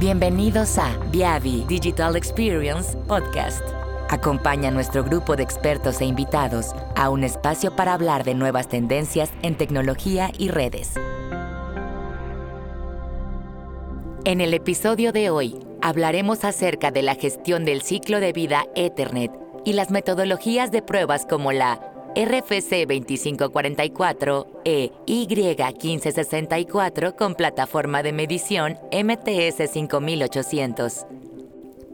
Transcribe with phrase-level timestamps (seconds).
[0.00, 3.60] Bienvenidos a Viavi Digital Experience Podcast.
[4.08, 8.66] Acompaña a nuestro grupo de expertos e invitados a un espacio para hablar de nuevas
[8.66, 10.94] tendencias en tecnología y redes.
[14.24, 19.32] En el episodio de hoy hablaremos acerca de la gestión del ciclo de vida Ethernet
[19.66, 28.76] y las metodologías de pruebas como la RFC 2544 e Y1564 con plataforma de medición
[28.92, 31.06] MTS 5800.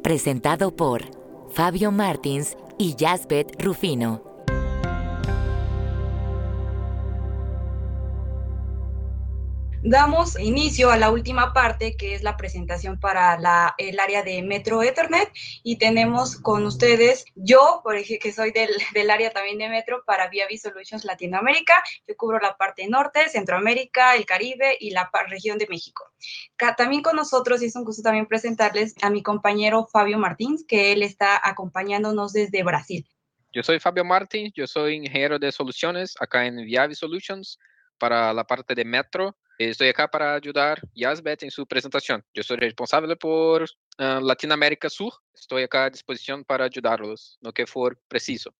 [0.02, 1.02] Presentado por
[1.50, 4.25] Fabio Martins y Jasbet Rufino.
[9.86, 14.42] Damos inicio a la última parte, que es la presentación para la, el área de
[14.42, 15.30] Metro Ethernet.
[15.62, 20.02] Y tenemos con ustedes, yo, por ejemplo, que soy del, del área también de Metro
[20.04, 21.82] para Viavi Solutions Latinoamérica.
[22.06, 26.04] Yo cubro la parte norte, Centroamérica, el Caribe y la región de México.
[26.76, 30.92] También con nosotros, y es un gusto también presentarles a mi compañero Fabio Martins, que
[30.92, 33.06] él está acompañándonos desde Brasil.
[33.52, 37.58] Yo soy Fabio Martins, yo soy ingeniero de soluciones acá en Viavi Solutions
[37.98, 42.22] para la parte de Metro Estoy acá para ayudar Yasbet en su presentación.
[42.34, 45.14] Yo soy responsable por uh, Latinoamérica Sur.
[45.34, 48.54] Estoy acá a disposición para ayudarlos, lo que fuera preciso.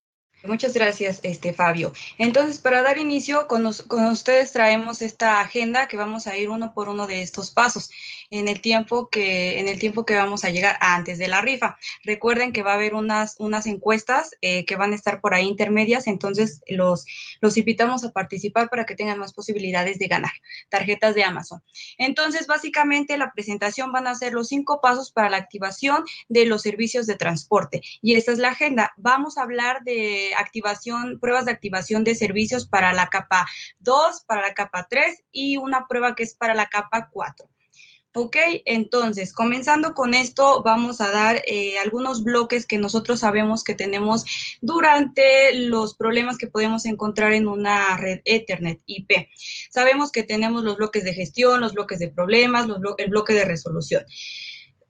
[0.45, 1.92] Muchas gracias, este, Fabio.
[2.19, 6.73] Entonces, para dar inicio, con, con, ustedes traemos esta agenda que vamos a ir uno
[6.73, 7.91] por uno de estos pasos
[8.31, 11.79] en el tiempo que, en el tiempo que vamos a llegar antes de la rifa.
[12.05, 15.47] Recuerden que va a haber unas, unas encuestas eh, que van a estar por ahí
[15.47, 17.07] intermedias, entonces los,
[17.41, 20.33] los invitamos a participar para que tengan más posibilidades de ganar
[20.69, 21.62] tarjetas de Amazon.
[21.98, 26.62] Entonces, básicamente la presentación van a ser los cinco pasos para la activación de los
[26.62, 27.81] servicios de transporte.
[28.01, 28.92] Y esta es la agenda.
[28.97, 33.47] Vamos a hablar de activación, pruebas de activación de servicios para la capa
[33.81, 37.48] 2, para la capa 3 y una prueba que es para la capa 4.
[38.19, 43.75] Ok, entonces, comenzando con esto, vamos a dar eh, algunos bloques que nosotros sabemos que
[43.75, 44.25] tenemos
[44.62, 49.29] durante los problemas que podemos encontrar en una red Ethernet IP.
[49.70, 52.67] Sabemos que tenemos los bloques de gestión, los bloques de problemas,
[52.97, 54.07] el bloque de resolución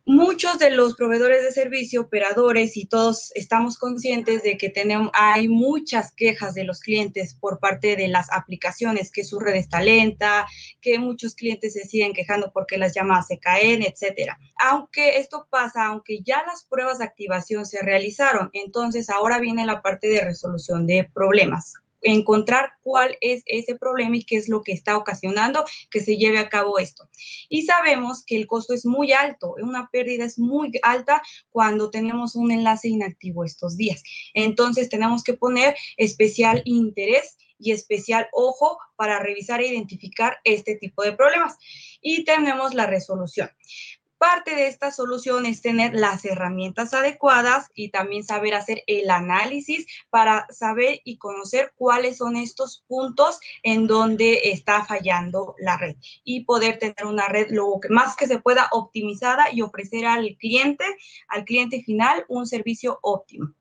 [0.06, 5.48] muchos de los proveedores de servicio, operadores y todos estamos conscientes de que tenemos, hay
[5.48, 10.46] muchas quejas de los clientes por parte de las aplicaciones, que su red está lenta,
[10.80, 14.38] que muchos clientes se siguen quejando porque las llamadas se caen, etcétera.
[14.56, 19.82] Aunque esto pasa, aunque ya las pruebas de activación se realizaron, entonces ahora viene la
[19.82, 21.74] parte de resolución de problemas
[22.12, 26.38] encontrar cuál es ese problema y qué es lo que está ocasionando que se lleve
[26.38, 27.08] a cabo esto.
[27.48, 32.34] Y sabemos que el costo es muy alto, una pérdida es muy alta cuando tenemos
[32.34, 34.02] un enlace inactivo estos días.
[34.34, 41.02] Entonces tenemos que poner especial interés y especial ojo para revisar e identificar este tipo
[41.02, 41.56] de problemas.
[42.00, 43.50] Y tenemos la resolución.
[44.18, 49.86] Parte de esta solución es tener las herramientas adecuadas y también saber hacer el análisis
[50.08, 56.44] para saber y conocer cuáles son estos puntos en donde está fallando la red y
[56.44, 60.84] poder tener una red lo más que se pueda optimizada y ofrecer al cliente,
[61.28, 63.54] al cliente final, un servicio óptimo.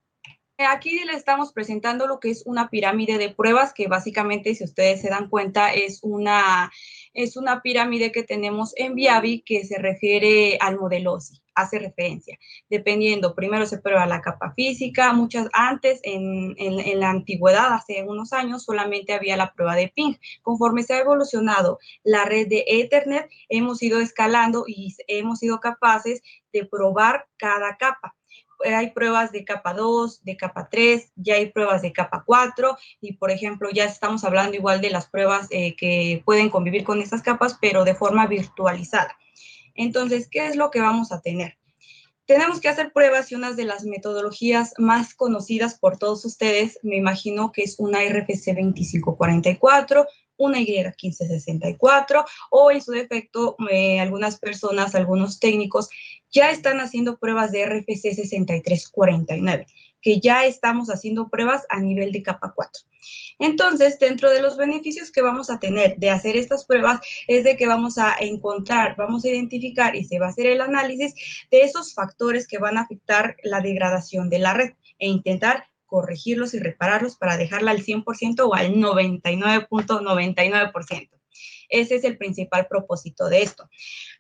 [0.58, 5.02] Aquí le estamos presentando lo que es una pirámide de pruebas que básicamente, si ustedes
[5.02, 6.72] se dan cuenta, es una
[7.14, 12.38] es una pirámide que tenemos en Viavi que se refiere al modelo OSI, hace referencia.
[12.70, 18.34] Dependiendo, primero se prueba la capa física, muchas antes, en, en, la antigüedad, hace unos
[18.34, 20.16] años, solamente había la prueba de ping.
[20.42, 26.22] Conforme se ha evolucionado la red de Ethernet, hemos ido escalando y hemos sido capaces
[26.52, 28.15] de probar cada capa
[28.64, 33.14] hay pruebas de capa 2, de capa 3, ya hay pruebas de capa 4 y,
[33.14, 37.22] por ejemplo, ya estamos hablando igual de las pruebas eh, que pueden convivir con estas
[37.22, 39.18] capas, pero de forma virtualizada.
[39.76, 41.58] Entonces, ¿qué es lo que vamos a tener?
[42.26, 46.96] Tenemos que hacer pruebas y una de las metodologías más conocidas por todos ustedes, me
[46.96, 54.96] imagino que es una RFC 2544, una Y1564 o en su defecto eh, algunas personas,
[54.96, 55.90] algunos técnicos
[56.32, 59.66] ya están haciendo pruebas de RFC 6349,
[60.02, 62.84] que ya estamos haciendo pruebas a nivel de capa 4.
[63.40, 67.58] Entonces, dentro de los beneficios que vamos a tener de hacer estas pruebas es de
[67.58, 71.14] que vamos a encontrar, vamos a identificar y se va a hacer el análisis
[71.52, 76.54] de esos factores que van a afectar la degradación de la red e intentar corregirlos
[76.54, 81.10] y repararlos para dejarla al 100% o al 99.99%.
[81.70, 83.70] Ese es el principal propósito de esto.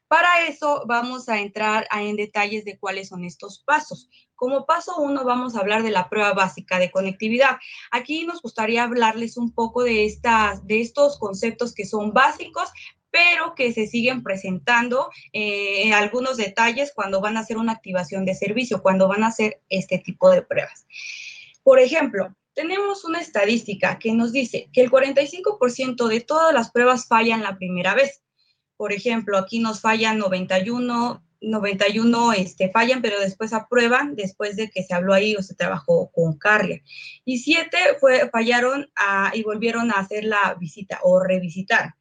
[0.07, 4.09] Para eso vamos a entrar en detalles de cuáles son estos pasos.
[4.35, 7.57] Como paso uno vamos a hablar de la prueba básica de conectividad.
[7.91, 12.69] Aquí nos gustaría hablarles un poco de, estas, de estos conceptos que son básicos,
[13.09, 18.35] pero que se siguen presentando eh, algunos detalles cuando van a hacer una activación de
[18.35, 20.85] servicio, cuando van a hacer este tipo de pruebas.
[21.63, 27.07] Por ejemplo, tenemos una estadística que nos dice que el 45% de todas las pruebas
[27.07, 28.21] fallan la primera vez.
[28.77, 34.83] Por ejemplo, aquí nos fallan 91, 91 este, fallan, pero después aprueban después de que
[34.83, 36.81] se habló ahí o se trabajó con carga.
[37.23, 38.89] Y 7 fue, fallaron
[39.33, 41.95] y volvieron a hacer la visita o revisitar.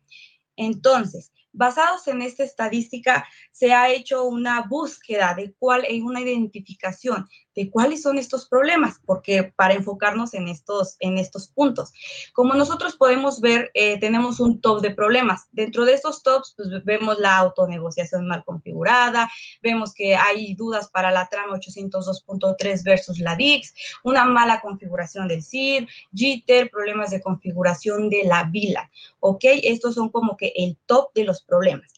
[0.56, 7.28] Entonces, basados en esta estadística, se ha hecho una búsqueda de cuál, en una identificación
[7.54, 11.92] de cuáles son estos problemas, porque para enfocarnos en estos, en estos puntos.
[12.32, 15.46] Como nosotros podemos ver, eh, tenemos un top de problemas.
[15.52, 19.30] Dentro de estos tops, pues, vemos la autonegociación mal configurada,
[19.62, 23.72] vemos que hay dudas para la trama 802.3 versus la DIX,
[24.02, 28.90] una mala configuración del CID, jitter, problemas de configuración de la vila,
[29.20, 29.44] ¿ok?
[29.62, 31.92] Estos son como que el top de los problemas.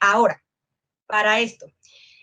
[0.00, 0.42] Ahora,
[1.06, 1.66] para esto,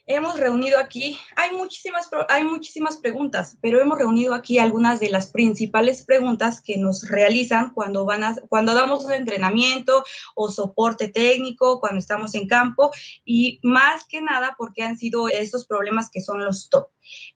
[0.07, 5.31] hemos reunido aquí, hay muchísimas, hay muchísimas preguntas, pero hemos reunido aquí algunas de las
[5.31, 10.03] principales preguntas que nos realizan cuando, van a, cuando damos un entrenamiento
[10.35, 12.91] o soporte técnico, cuando estamos en campo,
[13.23, 16.87] y más que nada porque han sido estos problemas que son los top.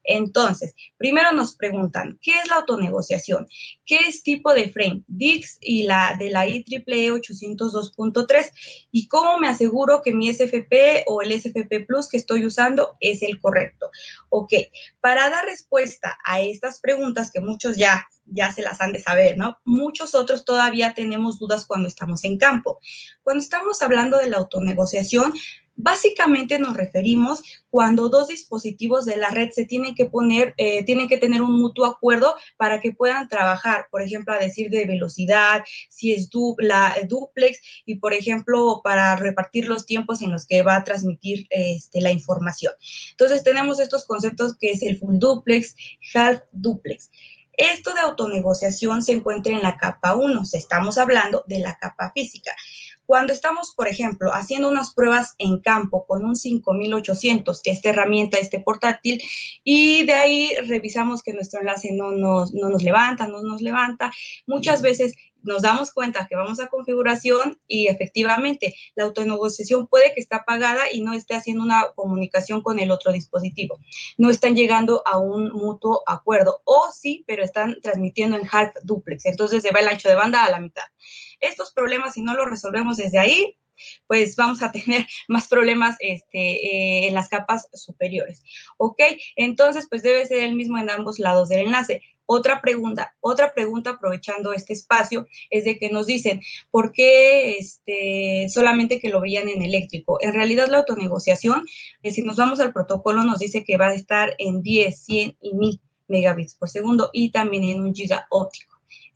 [0.03, 3.47] Entonces, primero nos preguntan, ¿qué es la autonegociación?
[3.85, 5.03] ¿Qué es tipo de frame?
[5.07, 8.51] DIX y la de la IEEE 802.3
[8.91, 13.21] y cómo me aseguro que mi SFP o el SFP Plus que estoy usando es
[13.21, 13.89] el correcto.
[14.29, 14.53] Ok,
[14.99, 19.37] para dar respuesta a estas preguntas que muchos ya ya se las han de saber,
[19.37, 19.57] ¿no?
[19.65, 22.79] Muchos otros todavía tenemos dudas cuando estamos en campo.
[23.23, 25.33] Cuando estamos hablando de la autonegociación,
[25.81, 31.07] Básicamente nos referimos cuando dos dispositivos de la red se tienen que poner, eh, tienen
[31.07, 35.63] que tener un mutuo acuerdo para que puedan trabajar, por ejemplo, a decir de velocidad,
[35.87, 40.75] si es la duplex y, por ejemplo, para repartir los tiempos en los que va
[40.75, 42.73] a transmitir este, la información.
[43.11, 45.77] Entonces, tenemos estos conceptos que es el full duplex,
[46.13, 47.09] half duplex.
[47.53, 52.51] Esto de autonegociación se encuentra en la capa 1, estamos hablando de la capa física.
[53.09, 58.37] Cuando estamos, por ejemplo, haciendo unas pruebas en campo con un 5800, que esta herramienta,
[58.37, 59.19] este portátil,
[59.63, 64.11] y de ahí revisamos que nuestro enlace no nos, no nos levanta, no nos levanta,
[64.45, 70.21] muchas veces nos damos cuenta que vamos a configuración y efectivamente la autonegociación puede que
[70.21, 73.79] está apagada y no esté haciendo una comunicación con el otro dispositivo.
[74.19, 79.25] No están llegando a un mutuo acuerdo o sí, pero están transmitiendo en half duplex.
[79.25, 80.83] Entonces se va el ancho de banda a la mitad.
[81.39, 83.57] Estos problemas, si no los resolvemos desde ahí,
[84.07, 88.43] pues vamos a tener más problemas este, eh, en las capas superiores.
[88.77, 89.01] ¿Ok?
[89.35, 92.01] Entonces, pues debe ser el mismo en ambos lados del enlace.
[92.31, 98.47] Otra pregunta, otra pregunta aprovechando este espacio es de que nos dicen, ¿por qué este,
[98.49, 100.19] solamente que lo veían en eléctrico?
[100.21, 101.65] En realidad la autonegociación,
[102.03, 105.53] si nos vamos al protocolo, nos dice que va a estar en 10, 100 y
[105.55, 108.68] 1000 megabits por segundo y también en un giga óptico.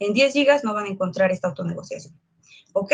[0.04, 2.20] En 10 gigas no van a encontrar esta autonegociación.
[2.74, 2.94] ¿Ok?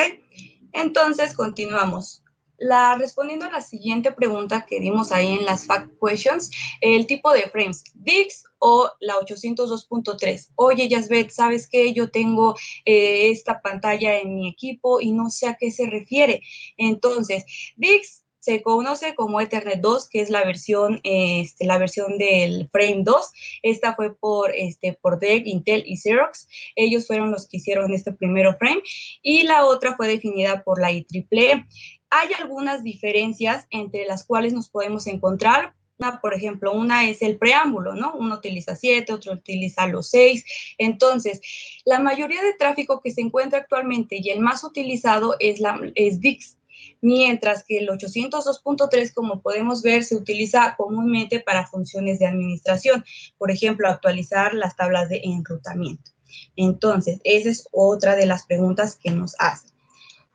[0.73, 2.23] Entonces, continuamos.
[2.57, 6.51] La, respondiendo a la siguiente pregunta que dimos ahí en las fact questions,
[6.81, 10.49] el tipo de frames, VIX o la 802.3.
[10.55, 11.93] Oye, Yasbet, ¿sabes qué?
[11.93, 16.41] Yo tengo eh, esta pantalla en mi equipo y no sé a qué se refiere.
[16.77, 17.45] Entonces,
[17.77, 18.18] VIX
[18.49, 23.31] se conoce como Ethernet 2, que es la versión, este, la versión del Frame 2.
[23.61, 26.47] Esta fue por, este, por DEC, Intel y Xerox.
[26.75, 28.81] Ellos fueron los que hicieron este primero frame.
[29.21, 31.63] Y la otra fue definida por la IEEE.
[32.09, 35.75] Hay algunas diferencias entre las cuales nos podemos encontrar.
[36.19, 38.13] Por ejemplo, una es el preámbulo, ¿no?
[38.15, 40.43] Uno utiliza 7, otro utiliza los 6.
[40.79, 41.39] Entonces,
[41.85, 46.19] la mayoría de tráfico que se encuentra actualmente y el más utilizado es, la, es
[46.19, 46.57] VIX,
[47.01, 53.03] mientras que el 802.3, como podemos ver, se utiliza comúnmente para funciones de administración,
[53.37, 56.11] por ejemplo, actualizar las tablas de enrutamiento.
[56.55, 59.71] Entonces, esa es otra de las preguntas que nos hacen.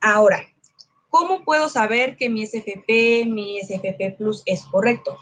[0.01, 0.45] Ahora,
[1.17, 5.17] ¿Cómo puedo saber que mi SFP, mi SFP Plus es correcto?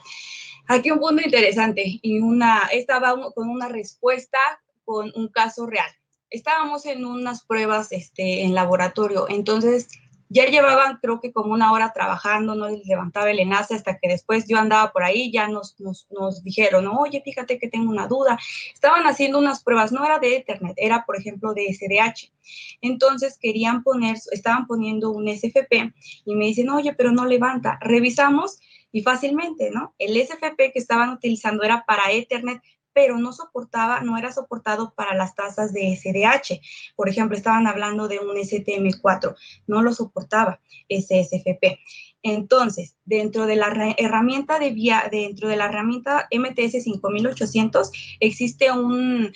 [0.67, 4.39] Aquí un punto interesante y una, estaba con una respuesta
[4.87, 5.91] con un caso real.
[6.31, 9.89] Estábamos en unas pruebas este, en laboratorio, entonces
[10.33, 14.09] ya llevaban creo que como una hora trabajando, no les levantaba el enlace hasta que
[14.09, 18.07] después yo andaba por ahí, ya nos, nos, nos dijeron, oye, fíjate que tengo una
[18.07, 18.39] duda.
[18.73, 22.33] Estaban haciendo unas pruebas, no era de Ethernet, era por ejemplo de SDH.
[22.81, 25.93] Entonces querían poner, estaban poniendo un SFP
[26.25, 27.79] y me dicen, oye, pero no levanta.
[27.83, 28.59] Revisamos
[28.91, 29.95] y fácilmente, ¿no?
[29.99, 32.63] El SFP que estaban utilizando era para Ethernet
[32.95, 36.61] pero no soportaba, no era soportado para las tasas de SDH.
[36.97, 39.35] Por ejemplo, estaban hablando de un STM4,
[39.67, 41.81] no lo soportaba ese SFP.
[42.23, 49.33] Entonces, dentro de la herramienta de vía, dentro de la herramienta MTS 5800 existe un,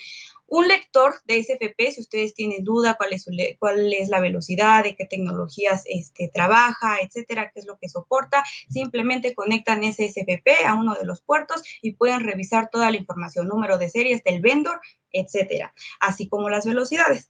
[0.47, 3.25] un lector de SFP, si ustedes tienen duda cuál es,
[3.59, 8.43] cuál es la velocidad, de qué tecnologías este, trabaja, etcétera, qué es lo que soporta,
[8.69, 13.47] simplemente conectan ese SFP a uno de los puertos y pueden revisar toda la información,
[13.47, 14.79] número de series del vendor,
[15.11, 17.29] etcétera, así como las velocidades.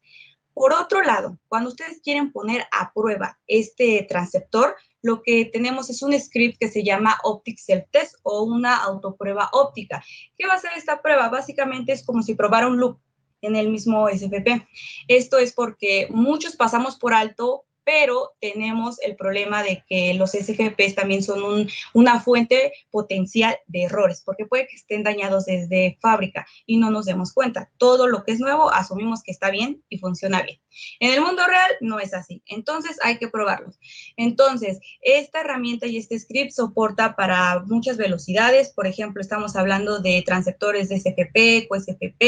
[0.54, 6.02] Por otro lado, cuando ustedes quieren poner a prueba este transceptor, lo que tenemos es
[6.02, 10.04] un script que se llama Optic Self Test o una autoprueba óptica.
[10.38, 11.30] ¿Qué va a hacer esta prueba?
[11.30, 13.00] Básicamente es como si probara un loop
[13.42, 14.68] en el mismo SFP.
[15.08, 20.94] Esto es porque muchos pasamos por alto pero tenemos el problema de que los SFPs
[20.94, 26.76] también son una fuente potencial de errores, porque puede que estén dañados desde fábrica y
[26.76, 27.72] no nos demos cuenta.
[27.78, 30.60] Todo lo que es nuevo asumimos que está bien y funciona bien.
[31.00, 33.80] En el mundo real no es así, entonces hay que probarlos.
[34.18, 40.22] Entonces, esta herramienta y este script soporta para muchas velocidades, por ejemplo, estamos hablando de
[40.26, 42.20] transceptores de SFP, QSFP,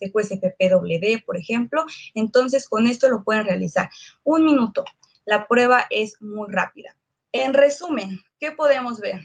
[0.00, 3.88] de QSFPW, por ejemplo, entonces con esto lo pueden realizar.
[4.22, 4.84] Un minuto,
[5.28, 6.96] la prueba es muy rápida.
[7.32, 9.20] En resumen, ¿qué podemos ver?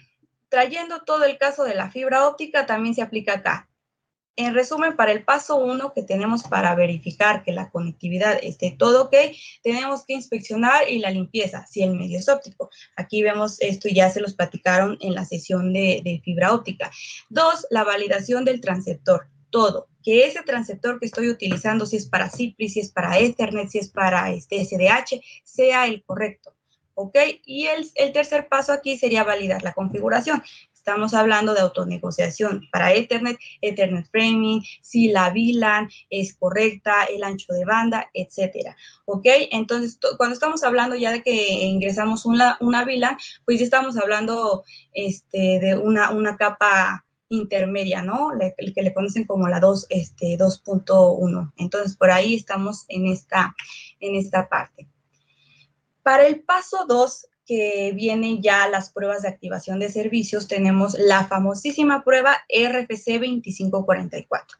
[0.50, 3.70] Trayendo todo el caso de la fibra óptica, también se aplica acá.
[4.36, 9.04] En resumen, para el paso 1 que tenemos para verificar que la conectividad esté todo
[9.04, 9.16] ok,
[9.62, 12.70] tenemos que inspeccionar y la limpieza, si el medio es óptico.
[12.98, 16.92] Aquí vemos esto ya se los platicaron en la sesión de, de fibra óptica.
[17.30, 22.30] Dos, la validación del transceptor todo, que ese transceptor que estoy utilizando, si es para
[22.30, 26.54] CIPRI, si es para Ethernet, si es para este SDH, sea el correcto.
[26.96, 27.16] ¿Ok?
[27.46, 30.44] Y el, el tercer paso aquí sería validar la configuración.
[30.74, 37.54] Estamos hablando de autonegociación para Ethernet, Ethernet Framing, si la VLAN es correcta, el ancho
[37.54, 38.76] de banda, etcétera.
[39.06, 39.26] ¿Ok?
[39.52, 41.32] Entonces, cuando estamos hablando ya de que
[41.64, 48.32] ingresamos una, una VLAN, pues ya estamos hablando este, de una, una capa intermedia, ¿no?
[48.58, 51.54] el que le conocen como la 2, este, 2.1.
[51.58, 53.56] Entonces, por ahí estamos en esta,
[54.00, 54.88] en esta parte.
[56.04, 61.28] Para el paso 2, que vienen ya las pruebas de activación de servicios, tenemos la
[61.28, 64.58] famosísima prueba RFC 2544.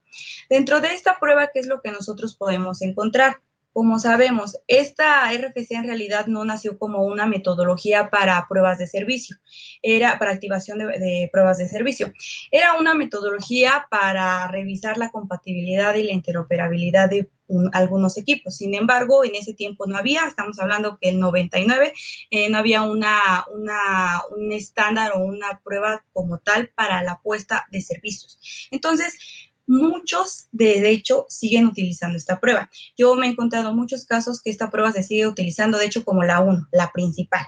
[0.50, 3.40] Dentro de esta prueba, ¿qué es lo que nosotros podemos encontrar?
[3.74, 9.38] Como sabemos, esta RFC en realidad no nació como una metodología para pruebas de servicio,
[9.82, 12.14] era para activación de, pruebas de servicio.
[12.52, 17.28] Era una metodología para revisar la compatibilidad y la interoperabilidad de
[17.72, 18.58] algunos equipos.
[18.58, 21.94] Sin embargo, en ese tiempo no había, estamos hablando que el 99
[22.30, 27.66] eh, no había una, una, un estándar o una prueba como tal para la puesta
[27.72, 28.70] de servicios.
[28.72, 29.18] Entonces,
[29.68, 32.70] muchos de hecho siguen utilizando esta prueba.
[32.98, 36.24] Yo me he encontrado muchos casos que esta prueba se sigue utilizando, de hecho, como
[36.24, 37.46] la 1, la principal.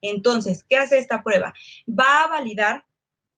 [0.00, 1.54] Entonces, ¿qué hace esta prueba?
[1.88, 2.84] Va a validar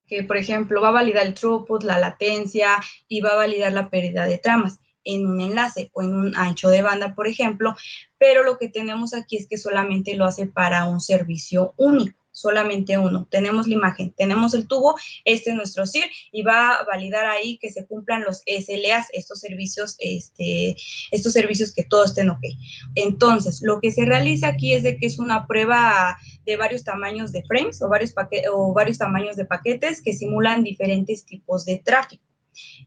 [0.07, 3.91] que, por ejemplo, va a validar el throughput, la latencia y va a validar la
[3.91, 7.77] pérdida de tramas en un enlace o en un ancho de banda, por ejemplo,
[8.19, 12.99] pero lo que tenemos aquí es que solamente lo hace para un servicio único solamente
[12.99, 13.27] uno.
[13.31, 17.57] Tenemos la imagen, tenemos el tubo, este es nuestro CIR y va a validar ahí
[17.57, 20.77] que se cumplan los SLAs, estos servicios, este,
[21.11, 22.45] estos servicios que todos estén ok.
[22.95, 27.33] Entonces, lo que se realiza aquí es de que es una prueba de varios tamaños
[27.33, 28.15] de frames o varios,
[28.53, 32.26] o varios tamaños de paquetes que simulan diferentes tipos de tráfico.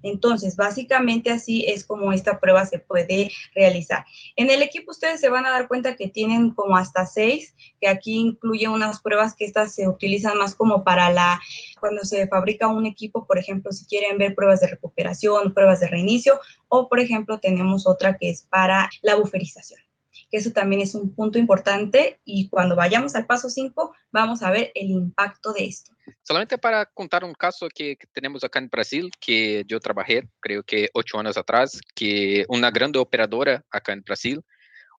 [0.03, 4.05] Entonces, básicamente así es como esta prueba se puede realizar.
[4.35, 7.88] En el equipo ustedes se van a dar cuenta que tienen como hasta seis, que
[7.88, 11.39] aquí incluye unas pruebas que estas se utilizan más como para la,
[11.79, 15.88] cuando se fabrica un equipo, por ejemplo, si quieren ver pruebas de recuperación, pruebas de
[15.88, 19.88] reinicio, o por ejemplo tenemos otra que es para la buferización
[20.29, 24.51] que eso también es un punto importante y cuando vayamos al paso 5 vamos a
[24.51, 25.93] ver el impacto de esto.
[26.24, 30.89] Solamente para contar un caso que, tenemos acá en Brasil, que yo trabajé, creo que
[30.93, 34.41] ocho años atrás, que una grande operadora acá en Brasil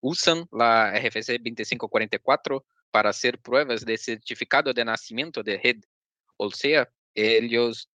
[0.00, 5.76] usan la RFC 2544 para hacer pruebas de certificado de nacimiento de red.
[6.36, 7.88] O sea, ellos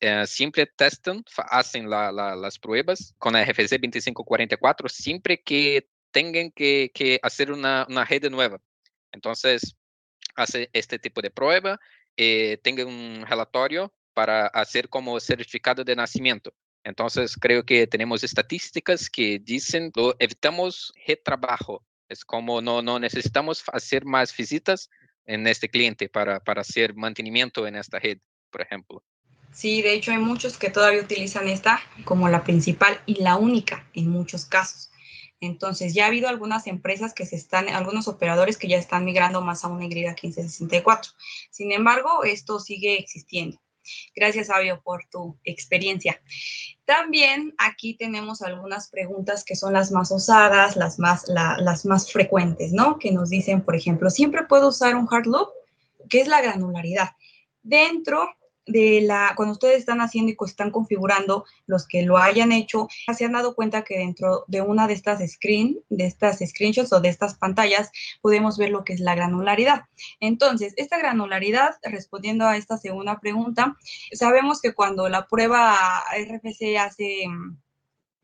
[0.00, 7.52] eh, siempre testan, hacen las pruebas con la RFC 2544 siempre que tengan que, hacer
[7.52, 8.58] una, red nueva.
[9.12, 9.76] Entonces,
[10.34, 11.78] hace este tipo de prueba
[12.16, 16.54] eh, tenga un relatorio para hacer como certificado de nacimiento.
[16.84, 21.84] Entonces, creo que tenemos estadísticas que dicen que evitamos retrabajo.
[22.08, 24.88] Es como no, no necesitamos hacer más visitas
[25.26, 28.20] en este cliente para, para hacer mantenimiento en esta red,
[28.50, 29.04] por ejemplo.
[29.52, 33.86] Sí, de hecho hay muchos que todavía utilizan esta como la principal y la única
[33.92, 34.90] en muchos casos.
[35.46, 39.40] Entonces, ya ha habido algunas empresas que se están, algunos operadores que ya están migrando
[39.40, 41.14] más a una Y1564.
[41.50, 43.58] Sin embargo, esto sigue existiendo.
[44.14, 46.20] Gracias, Fabio, por tu experiencia.
[46.84, 52.72] También aquí tenemos algunas preguntas que son las más usadas, las más, las más frecuentes,
[52.72, 52.98] ¿no?
[52.98, 55.48] Que nos dicen, por ejemplo, ¿siempre puedo usar un hard loop?
[56.08, 57.10] ¿Qué es la granularidad?
[57.62, 58.28] Dentro
[58.66, 63.24] de la, cuando ustedes están haciendo y están configurando, los que lo hayan hecho, se
[63.24, 67.08] han dado cuenta que dentro de una de estas screen, de estas screenshots o de
[67.08, 69.84] estas pantallas, podemos ver lo que es la granularidad.
[70.20, 73.76] Entonces, esta granularidad, respondiendo a esta segunda pregunta,
[74.12, 75.76] sabemos que cuando la prueba
[76.16, 77.24] RFC hace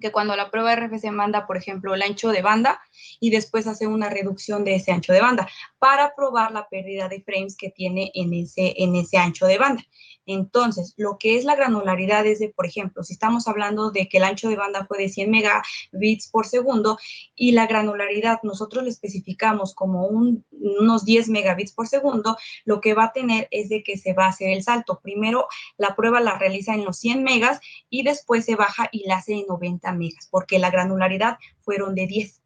[0.02, 2.82] que cuando la prueba RFC manda, por ejemplo, el ancho de banda
[3.20, 5.48] y después hace una reducción de ese ancho de banda
[5.82, 9.82] para probar la pérdida de frames que tiene en ese, en ese ancho de banda.
[10.26, 14.18] Entonces, lo que es la granularidad es de, por ejemplo, si estamos hablando de que
[14.18, 16.98] el ancho de banda fue de 100 megabits por segundo
[17.34, 23.06] y la granularidad nosotros le especificamos como unos 10 megabits por segundo, lo que va
[23.06, 25.00] a tener es de que se va a hacer el salto.
[25.02, 25.48] Primero,
[25.78, 27.58] la prueba la realiza en los 100 megas
[27.90, 32.06] y después se baja y la hace en 90 megas, porque la granularidad fueron de
[32.06, 32.41] 10.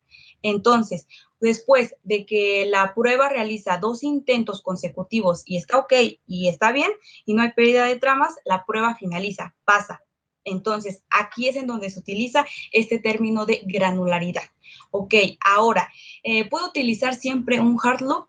[0.49, 1.09] Entonces,
[1.41, 5.93] después de que la prueba realiza dos intentos consecutivos y está ok
[6.25, 6.93] y está bien
[7.25, 10.05] y no hay pérdida de tramas, la prueba finaliza, pasa.
[10.45, 14.45] Entonces, aquí es en donde se utiliza este término de granularidad.
[14.93, 15.91] Ok, ahora,
[16.23, 18.29] eh, ¿puedo utilizar siempre un hard loop?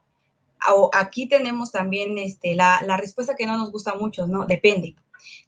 [0.76, 4.48] O aquí tenemos también este, la, la respuesta que no nos gusta mucho, ¿no?
[4.48, 4.96] Depende.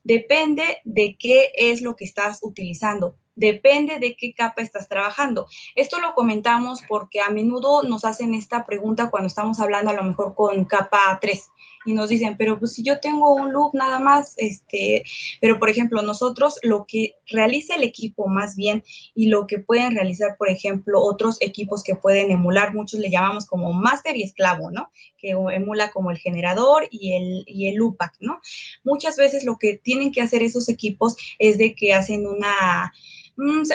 [0.04, 5.48] Depende de qué es lo que estás utilizando depende de qué capa estás trabajando.
[5.74, 10.04] Esto lo comentamos porque a menudo nos hacen esta pregunta cuando estamos hablando a lo
[10.04, 11.50] mejor con capa 3
[11.86, 15.02] y nos dicen, pero pues si yo tengo un loop nada más, este,
[15.40, 19.94] pero por ejemplo, nosotros lo que realiza el equipo más bien y lo que pueden
[19.94, 24.70] realizar, por ejemplo, otros equipos que pueden emular, muchos le llamamos como máster y esclavo,
[24.70, 24.90] ¿no?
[25.16, 28.40] Que emula como el generador y el, y el loopback, ¿no?
[28.84, 32.92] Muchas veces lo que tienen que hacer esos equipos es de que hacen una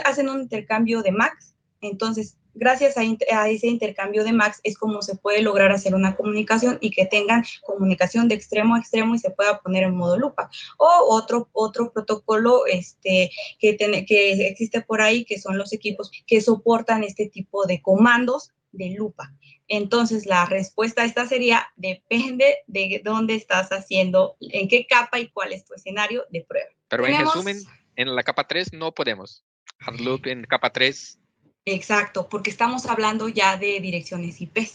[0.04, 1.56] hacen un intercambio de max.
[1.82, 6.78] Entonces, gracias a, ese intercambio de max es como se puede lograr hacer una comunicación
[6.82, 10.50] y que tengan comunicación de extremo a extremo y se pueda poner en modo lupa.
[10.78, 16.42] O otro, otro protocolo este, que, que existe por ahí, que son los equipos que
[16.42, 19.34] soportan este tipo de comandos de lupa.
[19.68, 25.30] Entonces, la respuesta a esta sería, depende de dónde estás haciendo, en qué capa y
[25.30, 26.70] cuál es tu escenario de prueba.
[26.88, 27.58] Pero en resumen,
[27.96, 29.44] en la capa 3 no podemos.
[29.80, 31.20] Hardloop en capa 3.
[31.66, 34.70] Exacto, porque estamos hablando ya de direcciones IP.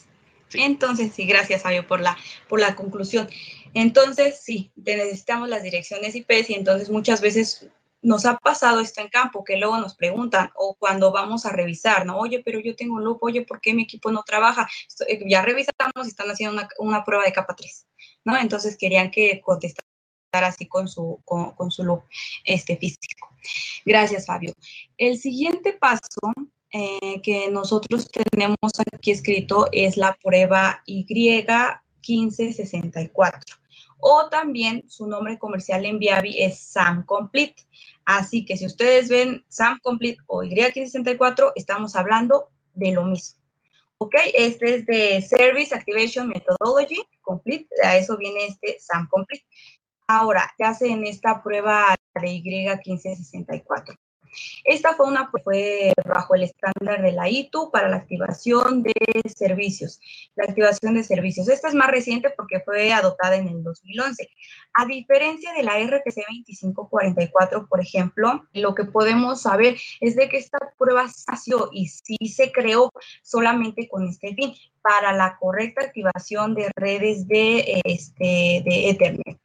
[0.54, 2.16] Entonces, sí, gracias, Fabio, por la,
[2.48, 3.28] por la conclusión.
[3.74, 7.68] Entonces, sí, necesitamos las direcciones IP y entonces muchas veces
[8.02, 12.06] nos ha pasado esto en campo, que luego nos preguntan, o cuando vamos a revisar,
[12.06, 12.18] ¿no?
[12.18, 14.68] Oye, pero yo tengo un loop, oye, ¿por qué mi equipo no trabaja?
[15.06, 17.86] Eh, ya revisamos y están haciendo una, una prueba de capa 3,
[18.24, 18.36] ¿no?
[18.38, 19.89] Entonces querían que contestara
[20.32, 22.02] así con su, con, su loop
[22.44, 23.28] este, físico.
[23.84, 24.52] Gracias, Fabio.
[24.96, 26.32] El siguiente paso
[26.72, 28.58] eh, que nosotros tenemos
[28.92, 33.60] aquí escrito es la prueba Y1564
[34.00, 37.66] o también su nombre comercial en Viavi es SAM Complete.
[38.04, 43.38] Así que si ustedes ven SAM Complete o Y1564, estamos hablando de lo mismo.
[43.98, 44.14] ¿Ok?
[44.34, 49.44] Este es de Service Activation Methodology Complete, a eso viene este SAM Complete.
[50.12, 53.96] Ahora, ¿qué hace en esta prueba de Y1564?
[54.64, 58.92] Esta fue una fue bajo el estándar de la ITU para la activación de
[59.32, 60.00] servicios.
[60.34, 61.48] La activación de servicios.
[61.48, 64.28] Esta es más reciente porque fue adoptada en el 2011.
[64.74, 70.38] A diferencia de la RTC 2544, por ejemplo, lo que podemos saber es de que
[70.38, 72.90] esta prueba nació y sí se creó
[73.22, 79.38] solamente con este fin, para la correcta activación de redes de, este, de Ethernet.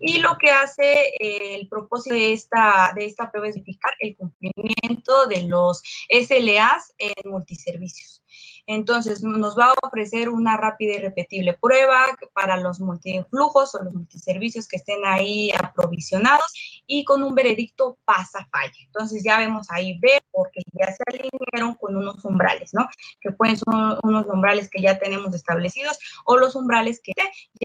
[0.00, 4.16] Y lo que hace eh, el propósito de esta, de esta prueba es verificar el
[4.16, 8.21] cumplimiento de los SLAs en multiservicios.
[8.66, 13.92] Entonces, nos va a ofrecer una rápida y repetible prueba para los multiflujos o los
[13.92, 18.72] multiservicios que estén ahí aprovisionados y con un veredicto pasa-falla.
[18.86, 22.88] Entonces, ya vemos ahí B porque ya se alinearon con unos umbrales, ¿no?
[23.20, 23.66] Que pueden ser
[24.02, 27.12] unos umbrales que ya tenemos establecidos o los umbrales que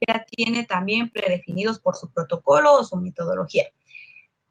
[0.08, 3.66] ya tiene también predefinidos por su protocolo o su metodología.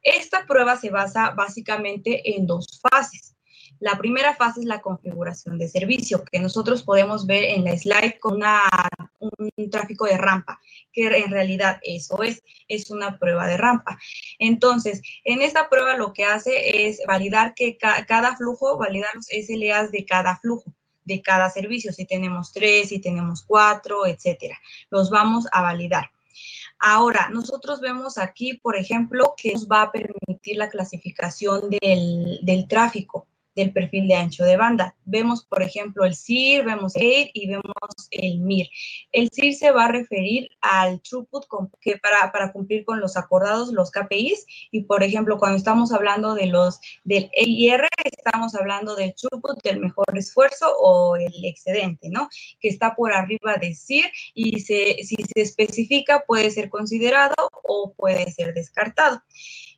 [0.01, 3.36] Esta prueba se basa básicamente en dos fases.
[3.79, 8.19] La primera fase es la configuración de servicio, que nosotros podemos ver en la slide
[8.19, 8.41] con
[9.19, 10.59] un tráfico de rampa,
[10.91, 13.99] que en realidad eso es, es una prueba de rampa.
[14.39, 19.91] Entonces, en esta prueba lo que hace es validar que cada flujo, validar los SLAs
[19.91, 24.59] de cada flujo de cada servicio, si tenemos tres, si tenemos cuatro, etcétera.
[24.89, 26.11] Los vamos a validar.
[26.79, 32.67] Ahora, nosotros vemos aquí, por ejemplo, que nos va a permitir la clasificación del, del
[32.67, 33.25] tráfico
[33.57, 34.95] del perfil de ancho de banda.
[35.03, 37.63] Vemos, por ejemplo, el CIR, vemos el AIR y vemos
[38.11, 38.69] el MIR.
[39.11, 41.45] El CIR se va a referir al throughput
[41.81, 46.35] que para, para cumplir con los acordados, los KPIs, y por ejemplo, cuando estamos hablando
[46.35, 52.29] de los del EIR, estamos hablando del throughput, del mejor esfuerzo o el excedente, ¿no?
[52.59, 57.93] Que está por arriba de CIR y se, si se especifica puede ser considerado o
[57.97, 59.23] puede ser descartado.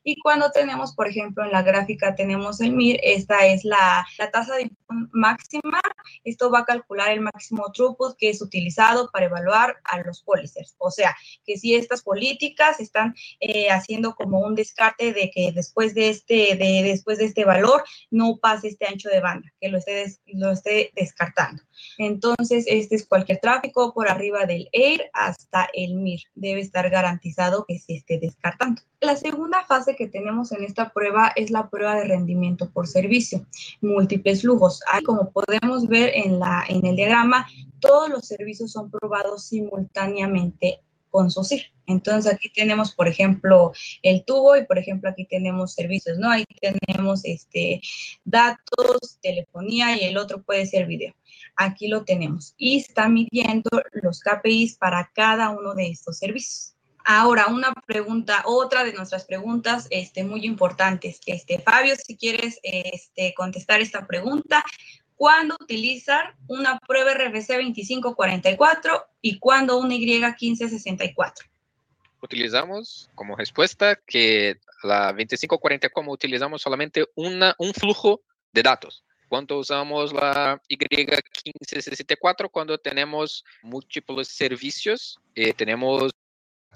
[0.03, 4.55] Y cuando tenemos, por ejemplo, en la gráfica tenemos el MIR, esta es la, tasa
[4.55, 4.71] de
[5.11, 5.81] máxima.
[6.23, 10.75] Esto va a calcular el máximo throughput que es utilizado para evaluar a los policers.
[10.77, 15.93] O sea, que si estas políticas están eh, haciendo como un descarte de que después
[15.93, 19.77] de, este, de, después de este valor no pase este ancho de banda, que lo
[19.77, 21.63] esté, lo esté descartando.
[21.97, 26.21] Entonces, este es cualquier tráfico por arriba del AIR hasta el MIR.
[26.35, 28.81] Debe estar garantizado que se esté descartando.
[29.01, 33.45] La segunda fase que tenemos en esta prueba es la prueba de rendimiento por servicio,
[33.81, 34.81] múltiples flujos.
[34.91, 37.47] Ahí, como podemos ver en, la, en el diagrama,
[37.79, 41.71] todos los servicios son probados simultáneamente con SOCIR.
[41.87, 43.71] Entonces aquí tenemos, por ejemplo,
[44.03, 46.29] el tubo y, por ejemplo, aquí tenemos servicios, ¿no?
[46.29, 47.81] Ahí tenemos este,
[48.23, 51.15] datos, telefonía y el otro puede ser video.
[51.55, 53.69] Aquí lo tenemos y está midiendo
[54.01, 56.75] los KPIs para cada uno de estos servicios.
[57.05, 61.19] Ahora, una pregunta, otra de nuestras preguntas este, muy importantes.
[61.25, 64.63] Este, Fabio, si quieres este, contestar esta pregunta,
[65.19, 71.33] ¿cuándo utilizar una prueba RFC 2544 y cuándo una Y1564?
[72.21, 78.21] Utilizamos como respuesta que la 2540 como utilizamos solamente una, un flujo
[78.53, 79.03] de datos.
[79.27, 86.13] Cuando usamos la Y1564 cuando tenemos múltiples servicios, eh, tenemos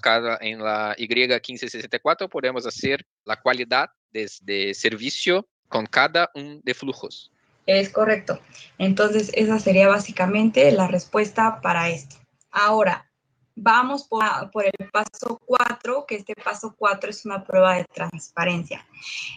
[0.02, 7.32] cada, en la Y1564 podemos hacer la calidad de, servicio con cada uno de flujos.
[7.66, 8.40] Es correcto.
[8.78, 12.16] Entonces, esa sería básicamente la respuesta para esto.
[12.50, 13.10] Ahora,
[13.56, 14.24] vamos por,
[14.64, 18.86] el paso 4, que este paso 4 es una prueba de transparencia.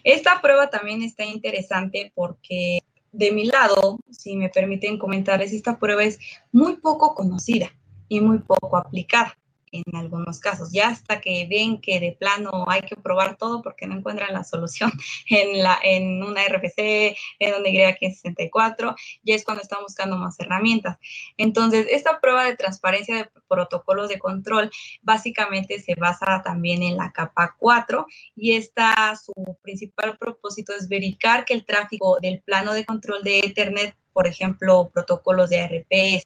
[0.03, 2.79] Esta prueba también está interesante porque
[3.11, 6.19] de mi lado, si me permiten comentarles, esta prueba es
[6.51, 7.71] muy poco conocida
[8.09, 9.36] y muy poco aplicada
[9.71, 13.87] en algunos casos, ya hasta que ven que de plano hay que probar todo porque
[13.87, 14.91] no encuentran la solución
[15.29, 20.97] en, la, en una RFC, en una Y564, ya es cuando están buscando más herramientas.
[21.37, 27.11] Entonces, esta prueba de transparencia de protocolos de control básicamente se basa también en la
[27.11, 32.85] capa 4 y esta, su principal propósito es verificar que el tráfico del plano de
[32.85, 36.25] control de Ethernet por ejemplo, protocolos de RPS,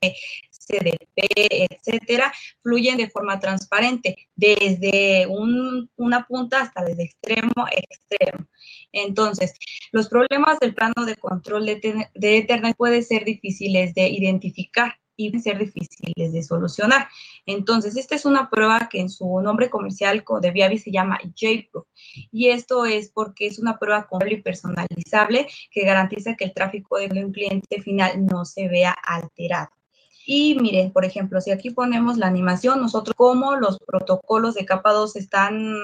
[0.66, 8.48] CDP, etcétera, fluyen de forma transparente desde una punta hasta desde extremo a extremo.
[8.92, 9.54] Entonces,
[9.92, 15.60] los problemas del plano de control de, Ethernet pueden ser difíciles de identificar y ser
[15.60, 17.08] difíciles de solucionar.
[17.46, 21.86] Entonces, esta es una prueba que en su nombre comercial de Viavi se llama JProof.
[22.32, 26.98] Y esto es porque es una prueba confiable y personalizable que garantiza que el tráfico
[26.98, 29.70] de un cliente final no se vea alterado.
[30.26, 34.92] Y miren, por ejemplo, si aquí ponemos la animación, nosotros como los protocolos de capa
[34.92, 35.76] 2 están,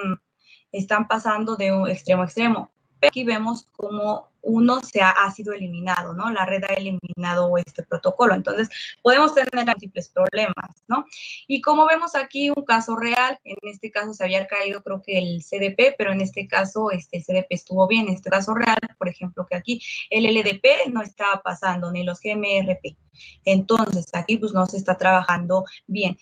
[0.71, 2.71] están pasando de un extremo a extremo.
[3.01, 6.31] Aquí vemos cómo uno se ha, sido eliminado, ¿no?
[6.31, 8.33] La red ha eliminado este protocolo.
[8.33, 8.69] Entonces,
[9.01, 11.05] podemos tener múltiples problemas, ¿no?
[11.47, 15.17] Y como vemos aquí un caso real, en este caso se había caído creo que
[15.17, 18.07] el CDP, pero en este caso este, el CDP estuvo bien.
[18.07, 22.21] En este caso real, por ejemplo, que aquí el LDP no estaba pasando, ni los
[22.21, 22.95] GMRP.
[23.43, 26.17] Entonces, aquí pues no se está trabajando bien.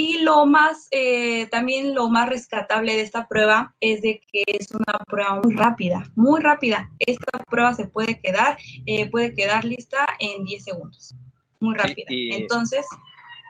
[0.00, 4.70] Y lo más, eh, también lo más rescatable de esta prueba es de que es
[4.70, 6.88] una prueba muy rápida, muy rápida.
[7.00, 11.16] Esta prueba se puede quedar, eh, puede quedar lista en 10 segundos.
[11.58, 12.06] Muy rápida.
[12.08, 12.86] Entonces...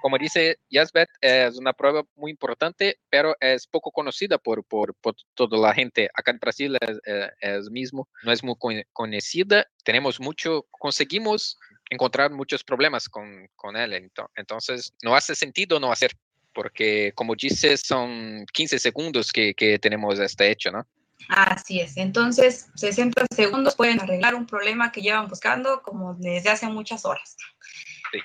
[0.01, 5.17] Como dice Yasbet, es una prueba muy importante, pero es poco conocida por, por, por
[5.35, 6.09] toda la gente.
[6.15, 8.57] Acá en Brasil es, es, es mismo, no es muy
[8.95, 9.67] conocida.
[9.85, 11.59] Tenemos mucho, conseguimos
[11.91, 14.11] encontrar muchos problemas con, con él.
[14.37, 16.13] Entonces, no hace sentido no hacer
[16.53, 20.87] porque como dices, son 15 segundos que, que tenemos este hecho, ¿no?
[21.29, 21.97] Así es.
[21.97, 27.37] Entonces, 60 segundos pueden arreglar un problema que llevan buscando como desde hace muchas horas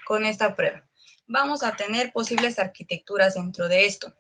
[0.06, 0.84] con esta prueba.
[1.28, 4.14] Vamos a tener posibles arquitecturas dentro de esto.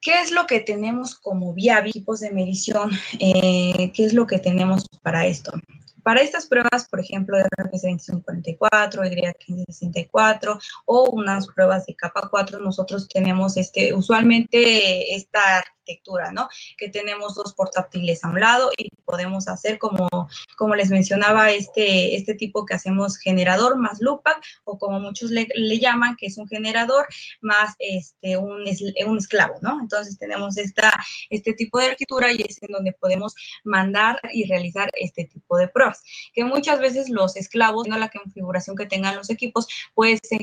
[0.00, 2.90] ¿Qué es lo que tenemos como viable tipos de medición?
[3.18, 5.52] Eh, ¿Qué es lo que tenemos para esto?
[6.02, 12.60] Para estas pruebas, por ejemplo, de RFC 2544, Y1564 o unas pruebas de capa 4,
[12.60, 16.48] nosotros tenemos este, usualmente esta arquitectura, ¿no?
[16.76, 20.08] Que tenemos dos portátiles a un lado y podemos hacer como,
[20.56, 25.48] como les mencionaba, este, este tipo que hacemos generador más lupa o como muchos le,
[25.80, 27.06] llaman, que es un generador
[27.40, 28.64] más este, un,
[29.06, 29.80] un esclavo, ¿no?
[29.80, 30.92] Entonces tenemos esta,
[31.30, 35.68] este tipo de arquitectura y es en donde podemos mandar y realizar este tipo de
[35.68, 40.40] pruebas, que muchas veces los esclavos, no la configuración que tengan los equipos, pueden ser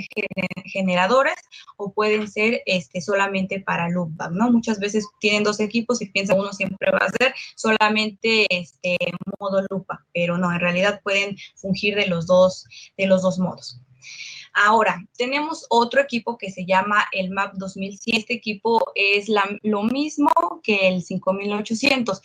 [0.65, 1.36] generadores
[1.77, 4.51] o pueden ser este, solamente para loopback, ¿no?
[4.51, 8.97] Muchas veces tienen dos equipos y piensa uno siempre va a ser solamente este
[9.39, 12.65] modo lupa, pero no, en realidad pueden fungir de los dos,
[12.97, 13.80] de los dos modos.
[14.54, 18.17] Ahora, tenemos otro equipo que se llama el MAP 2100.
[18.17, 19.28] Este equipo es
[19.62, 20.32] lo mismo
[20.63, 22.21] que el 5800,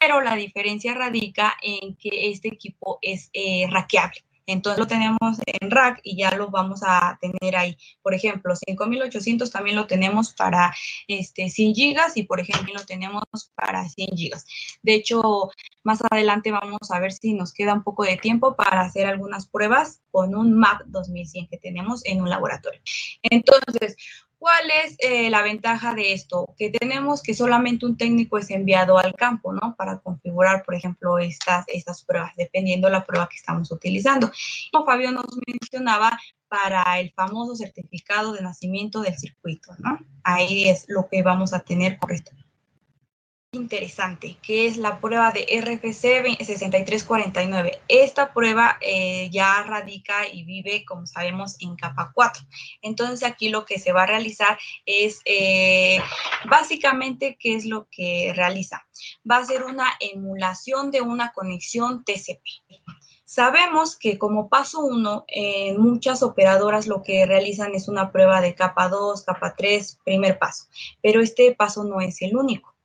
[0.00, 4.27] pero la diferencia radica en que este equipo es eh, raqueable.
[4.48, 7.76] Entonces lo tenemos en rack y ya lo vamos a tener ahí.
[8.02, 10.74] Por ejemplo, 5800 también lo tenemos para
[11.06, 14.46] este, 100 gigas y por ejemplo lo tenemos para 100 gigas.
[14.82, 15.50] De hecho,
[15.84, 19.46] más adelante vamos a ver si nos queda un poco de tiempo para hacer algunas
[19.46, 22.80] pruebas con un MAP 2100 que tenemos en un laboratorio.
[23.22, 23.96] Entonces,
[24.38, 26.54] ¿Cuál es eh, la ventaja de esto?
[26.56, 29.74] Que tenemos que solamente un técnico es enviado al campo, ¿no?
[29.76, 34.30] Para configurar, por ejemplo, estas, estas pruebas, dependiendo de la prueba que estamos utilizando.
[34.72, 39.98] Como Fabio nos mencionaba, para el famoso certificado de nacimiento del circuito, ¿no?
[40.22, 42.32] Ahí es lo que vamos a tener correcto
[43.52, 47.80] interesante, que es la prueba de RFC 6349.
[47.88, 52.42] Esta prueba eh, ya radica y vive, como sabemos, en capa 4.
[52.82, 55.98] Entonces aquí lo que se va a realizar es eh,
[56.50, 58.86] básicamente, ¿qué es lo que realiza?
[59.30, 62.42] Va a ser una emulación de una conexión TCP.
[63.24, 68.54] Sabemos que como paso 1, en muchas operadoras lo que realizan es una prueba de
[68.54, 70.64] capa 2, capa 3, primer paso,
[71.02, 72.77] pero este paso no es el único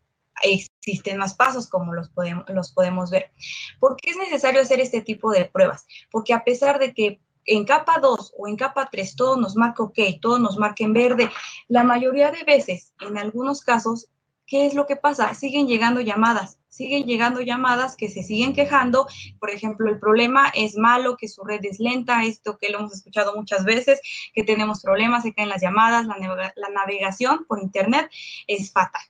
[0.44, 3.32] existen más pasos como los podemos, los podemos ver.
[3.80, 5.86] ¿Por qué es necesario hacer este tipo de pruebas?
[6.12, 9.84] Porque a pesar de que en capa 2 o en capa 3 todo nos marca
[9.84, 11.30] OK, todo nos marca en verde,
[11.68, 14.08] la mayoría de veces, en algunos casos,
[14.46, 15.34] ¿qué es lo que pasa?
[15.34, 19.08] Siguen llegando llamadas, siguen llegando llamadas que se siguen quejando.
[19.40, 22.94] Por ejemplo, el problema es malo, que su red es lenta, esto que lo hemos
[22.94, 24.00] escuchado muchas veces,
[24.34, 28.10] que tenemos problemas, se caen las llamadas, la navegación por Internet
[28.48, 29.04] es fatal.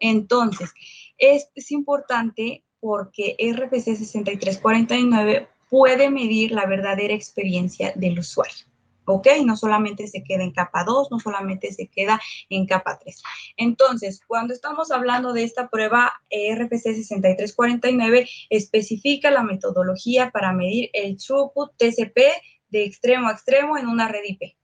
[0.00, 0.72] Entonces,
[1.18, 8.66] es, importante porque RPC 6349 puede medir la verdadera experiencia del usuario.
[9.06, 9.28] ¿ok?
[9.44, 13.22] No solamente se queda en capa 2, no solamente se queda en capa 3.
[13.56, 21.18] Entonces, cuando estamos hablando de esta prueba RPC 6349, especifica la metodología para medir el
[21.18, 22.18] throughput TCP
[22.68, 24.54] de extremo a extremo en una red IP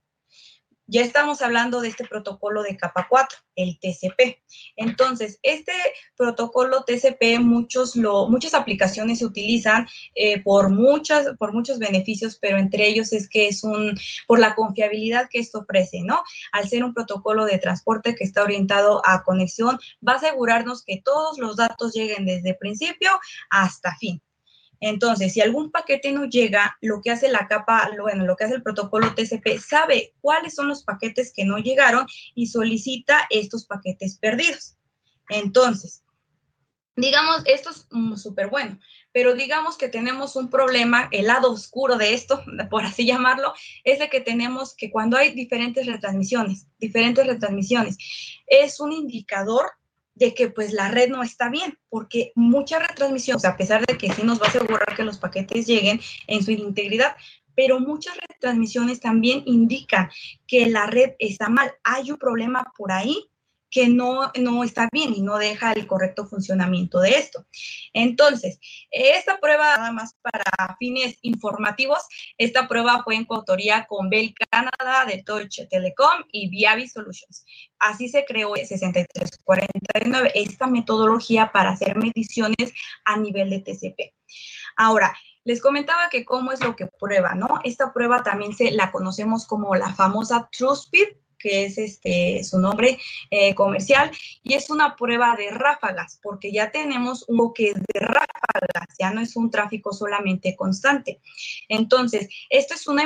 [0.91, 4.43] ya estamos hablando de este protocolo de capa 4, el TCP.
[4.75, 5.71] Entonces, este
[6.17, 12.57] protocolo TCP, muchos lo, muchas aplicaciones se utilizan eh, por, muchas, por muchos beneficios, pero
[12.57, 16.21] entre ellos es que es un, por la confiabilidad que esto ofrece, ¿no?
[16.51, 21.01] Al ser un protocolo de transporte que está orientado a conexión, va a asegurarnos que
[21.01, 23.11] todos los datos lleguen desde principio
[23.49, 24.21] hasta fin.
[24.81, 28.55] Entonces, si algún paquete no llega, lo que hace la capa, bueno, lo que hace
[28.55, 34.17] el protocolo TCP, sabe cuáles son los paquetes que no llegaron y solicita estos paquetes
[34.17, 34.77] perdidos.
[35.29, 36.03] Entonces,
[36.95, 37.87] digamos, esto es
[38.19, 38.79] súper bueno,
[39.11, 43.99] pero digamos que tenemos un problema, el lado oscuro de esto, por así llamarlo, es
[43.99, 47.97] de que tenemos que cuando hay diferentes retransmisiones, diferentes retransmisiones,
[48.47, 49.73] es un indicador
[50.21, 54.13] de que pues la red no está bien, porque muchas retransmisiones, a pesar de que
[54.13, 57.15] sí nos va a asegurar que los paquetes lleguen en su integridad,
[57.55, 60.11] pero muchas retransmisiones también indican
[60.45, 61.73] que la red está mal.
[61.83, 63.30] Hay un problema por ahí
[63.71, 67.45] que no, no está bien y no deja el correcto funcionamiento de esto.
[67.93, 68.59] Entonces,
[68.91, 71.99] esta prueba, nada más para fines informativos,
[72.37, 77.45] esta prueba fue en coautoría con Bell Canada, de Deutsche Telekom y Viavi Solutions.
[77.79, 82.73] Así se creó el 6349, esta metodología para hacer mediciones
[83.05, 84.13] a nivel de TCP.
[84.75, 87.61] Ahora, les comentaba que cómo es lo que prueba, ¿no?
[87.63, 91.07] Esta prueba también se la conocemos como la famosa True Speed
[91.41, 92.97] que es este su nombre
[93.29, 94.11] eh, comercial,
[94.43, 98.30] y es una prueba de ráfagas, porque ya tenemos un boque de ráfagas,
[98.99, 101.21] ya no es un tráfico solamente constante.
[101.67, 103.03] Entonces, esto es una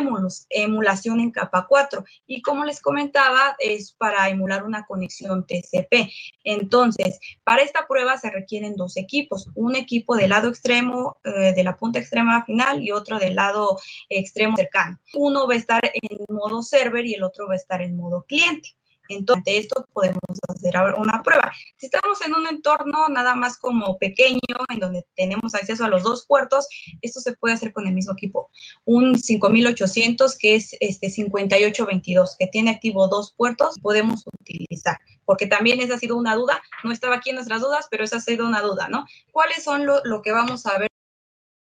[0.50, 6.12] emulación en capa 4, y como les comentaba, es para emular una conexión TCP.
[6.44, 11.64] Entonces, para esta prueba se requieren dos equipos, un equipo del lado extremo, eh, de
[11.64, 15.00] la punta extrema final, y otro del lado extremo cercano.
[15.14, 18.26] Uno va a estar en modo server y el otro va a estar en modo
[18.28, 18.76] cliente.
[19.10, 21.52] Entonces, de esto podemos hacer una prueba.
[21.78, 24.40] Si estamos en un entorno nada más como pequeño,
[24.70, 26.68] en donde tenemos acceso a los dos puertos,
[27.02, 28.50] esto se puede hacer con el mismo equipo.
[28.86, 34.98] Un 5800 que es este 5822, que tiene activo dos puertos, podemos utilizar.
[35.26, 38.18] Porque también esa ha sido una duda, no estaba aquí en nuestras dudas, pero esa
[38.18, 39.06] ha sido una duda, ¿no?
[39.32, 40.90] ¿Cuáles son lo, lo que vamos a ver?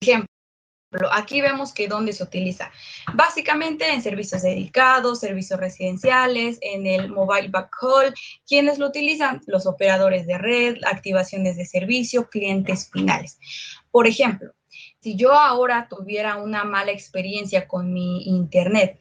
[0.01, 0.36] Ejemplo
[1.11, 2.71] Aquí vemos que dónde se utiliza.
[3.13, 8.13] Básicamente en servicios dedicados, servicios residenciales, en el mobile backhaul.
[8.47, 9.41] ¿Quiénes lo utilizan?
[9.47, 13.37] Los operadores de red, activaciones de servicio, clientes finales.
[13.91, 14.53] Por ejemplo,
[15.01, 18.97] si yo ahora tuviera una mala experiencia con mi internet,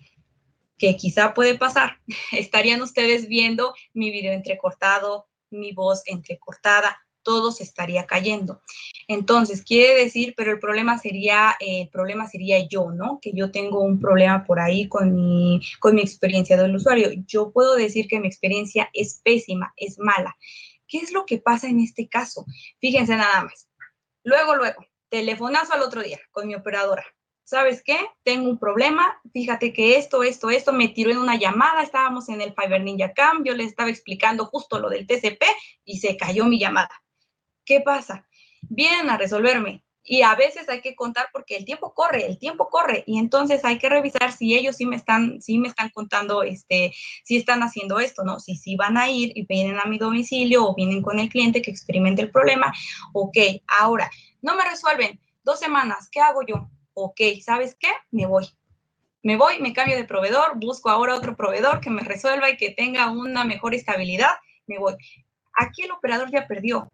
[0.79, 2.01] que quizá puede pasar,
[2.33, 8.63] estarían ustedes viendo mi video entrecortado, mi voz entrecortada, todo se estaría cayendo.
[9.09, 13.19] Entonces, quiere decir, pero el problema sería, eh, el problema sería yo, ¿no?
[13.21, 17.11] Que yo tengo un problema por ahí con mi, con mi experiencia del usuario.
[17.27, 20.37] Yo puedo decir que mi experiencia es pésima, es mala.
[20.87, 22.47] ¿Qué es lo que pasa en este caso?
[22.81, 23.69] Fíjense nada más.
[24.23, 27.05] Luego, luego, telefonazo al otro día con mi operadora.
[27.47, 27.97] ¿sabes qué?
[28.25, 32.41] Tengo un problema, fíjate que esto, esto, esto, me tiró en una llamada, estábamos en
[32.41, 35.43] el Fiber Ninja Cam, yo le estaba explicando justo lo del TCP
[35.85, 36.91] y se cayó mi llamada.
[37.67, 38.25] ¿Qué pasa?
[38.63, 42.69] Vienen a resolverme y a veces hay que contar porque el tiempo corre, el tiempo
[42.71, 46.45] corre y entonces hay que revisar si ellos sí me están, sí me están contando,
[46.45, 48.39] este, si están haciendo esto, ¿no?
[48.39, 51.61] Si sí van a ir y vienen a mi domicilio o vienen con el cliente
[51.61, 52.73] que experimente el problema,
[53.13, 54.09] ok, ahora,
[54.43, 56.71] no me resuelven, dos semanas, ¿qué hago yo?
[56.95, 57.89] Ok, ¿sabes qué?
[58.13, 58.47] Me voy.
[59.25, 62.71] Me voy, me cambio de proveedor, busco ahora otro proveedor que me resuelva y que
[62.71, 64.31] tenga una mejor estabilidad,
[64.69, 64.95] me voy.
[65.59, 66.93] Aquí el operador ya perdió,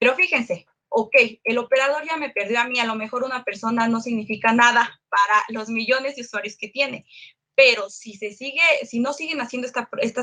[0.00, 3.86] pero fíjense, ok, el operador ya me perdió a mí, a lo mejor una persona
[3.86, 7.06] no significa nada para los millones de usuarios que tiene,
[7.54, 9.68] pero si se sigue, si no siguen haciendo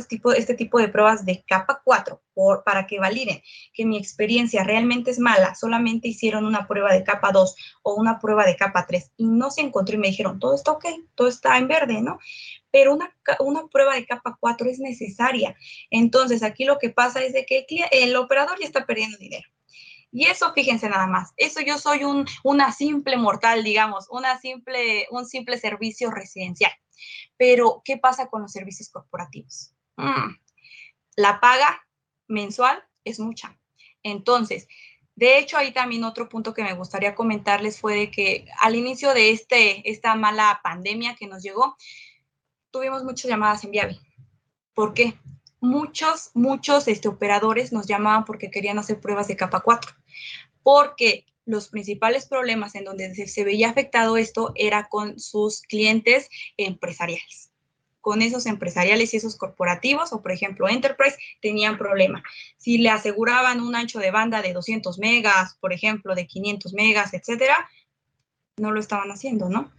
[0.09, 4.63] tipo, este tipo de pruebas de capa 4 por, para que validen que mi experiencia
[4.63, 8.87] realmente es mala, solamente hicieron una prueba de capa 2 o una prueba de capa
[8.87, 12.01] 3 y no se encontró y me dijeron, todo está ok, todo está en verde,
[12.01, 12.17] ¿no?
[12.71, 15.55] Pero una, una prueba de capa 4 es necesaria.
[15.91, 19.47] Entonces, aquí lo que pasa es de que el operador ya está perdiendo dinero
[20.11, 25.07] y eso, fíjense nada más, eso yo soy un, una simple mortal, digamos, una simple,
[25.11, 26.71] un simple servicio residencial.
[27.37, 29.73] Pero, ¿qué pasa con los servicios corporativos?
[29.97, 30.35] Mm,
[31.17, 31.85] la paga
[32.27, 33.59] mensual es mucha.
[34.01, 34.67] Entonces,
[35.15, 39.13] de hecho, ahí también otro punto que me gustaría comentarles fue de que al inicio
[39.13, 41.75] de este, esta mala pandemia que nos llegó,
[42.71, 43.99] tuvimos muchas llamadas en Viavi.
[44.73, 45.15] ¿Por qué?
[45.59, 49.91] Muchos, muchos este, operadores nos llamaban porque querían hacer pruebas de capa 4,
[50.63, 57.51] porque los principales problemas en donde se, veía afectado esto era con sus clientes empresariales.
[58.01, 62.21] Con esos empresariales y esos corporativos, o por ejemplo Enterprise, tenían problema.
[62.57, 67.13] Si le aseguraban un ancho de banda de 200 megas, por ejemplo, de 500 megas,
[67.13, 67.69] etcétera,
[68.57, 69.71] no lo estaban haciendo, ¿no?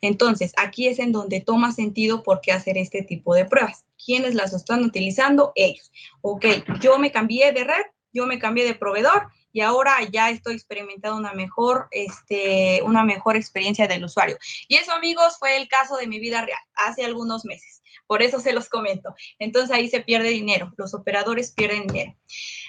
[0.00, 3.84] Entonces, aquí es en donde toma sentido por qué hacer este tipo de pruebas.
[4.04, 5.52] ¿Quiénes las están utilizando?
[5.54, 5.90] Ellos.
[6.20, 6.46] Ok,
[6.80, 11.18] yo me cambié de red, yo me cambié de proveedor y ahora ya estoy experimentando
[11.18, 14.38] una mejor, este, una mejor experiencia del usuario.
[14.66, 17.81] Y eso, amigos, fue el caso de mi vida real hace algunos meses.
[18.12, 19.14] Por eso se los comento.
[19.38, 22.14] Entonces ahí se pierde dinero, los operadores pierden dinero.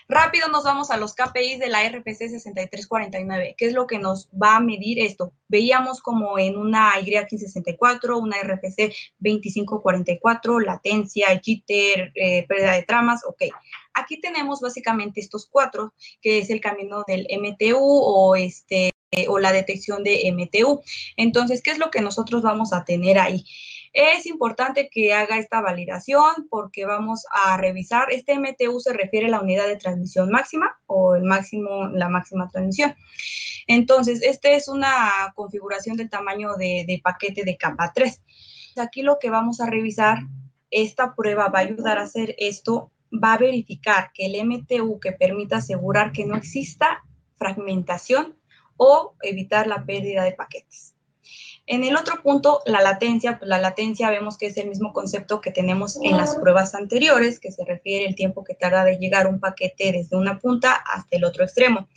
[0.08, 3.54] Rápido nos vamos a los KPIs de la RPC 6349.
[3.58, 5.34] ¿Qué es lo que nos va a medir esto?
[5.50, 13.44] Veíamos como en una Y1564, una RPC 2544, latencia, jitter, eh, pérdida de tramas, ok.
[13.96, 18.92] Aquí tenemos básicamente estos cuatro, que es el camino del MTU o este
[19.28, 20.82] o la detección de MTU.
[21.18, 23.46] Entonces, ¿qué es lo que nosotros vamos a tener ahí?
[23.94, 29.30] Es importante que haga esta validación porque vamos a revisar, este MTU se refiere a
[29.30, 32.96] la unidad de transmisión máxima o el máximo, la máxima transmisión.
[33.68, 38.20] Entonces, esta es una configuración del tamaño de, paquete de capa 3.
[38.78, 40.24] Aquí lo que vamos a revisar,
[40.72, 45.12] esta prueba va a ayudar a hacer esto, va a verificar que el MTU que
[45.12, 47.04] permita asegurar que no exista
[47.38, 48.40] fragmentación
[48.76, 50.93] o evitar la pérdida de paquetes.
[51.66, 55.40] En el otro punto, la latencia, pues la latencia vemos que es el mismo concepto
[55.40, 59.28] que tenemos en las pruebas anteriores, que se refiere al tiempo que tarda de llegar
[59.28, 61.88] un paquete desde una punta hasta el otro extremo.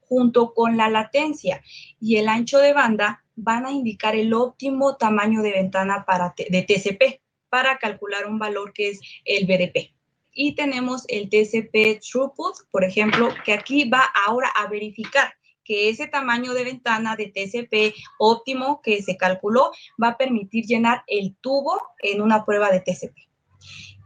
[0.00, 1.62] Junto con la latencia
[2.00, 6.62] y el ancho de banda van a indicar el óptimo tamaño de ventana para de
[6.62, 9.92] TCP para calcular un valor que es el BDP.
[10.32, 15.34] Y tenemos el TCP throughput, por ejemplo, que aquí va ahora a verificar
[15.70, 19.70] que ese tamaño de ventana de TCP óptimo que se calculó
[20.02, 23.14] va a permitir llenar el tubo en una prueba de TCP.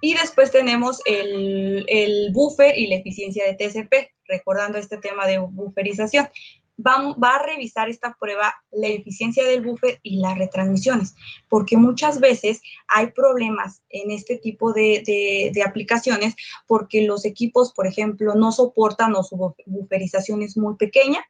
[0.02, 5.38] Y después tenemos el, el buffer y la eficiencia de TCP, recordando este tema de
[5.38, 6.28] bufferización
[6.78, 11.14] va, va, a revisar esta prueba la eficiencia del buffer y las retransmisiones,
[11.48, 15.02] porque muchas veces hay problemas en este tipo de,
[15.54, 16.34] de, aplicaciones
[16.66, 21.24] porque los equipos, por ejemplo, no soportan o su bufferización es muy pequeña.